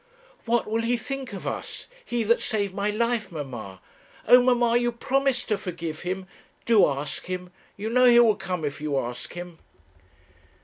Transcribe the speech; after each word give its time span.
'What 0.45 0.65
will 0.65 0.81
he 0.81 0.97
think 0.97 1.31
of 1.31 1.45
us? 1.45 1.85
he 2.03 2.23
that 2.23 2.41
saved 2.41 2.73
my 2.73 2.89
life, 2.89 3.31
mamma! 3.31 3.79
Oh, 4.27 4.41
mamma! 4.41 4.75
you 4.75 4.91
promised 4.91 5.47
to 5.49 5.59
forgive 5.59 5.99
him. 6.01 6.25
Do 6.65 6.87
ask 6.87 7.27
him. 7.27 7.51
You 7.77 7.87
know 7.91 8.05
he 8.05 8.19
will 8.19 8.35
come 8.35 8.65
if 8.65 8.81
you 8.81 8.97
ask 8.97 9.33
him.' 9.33 9.59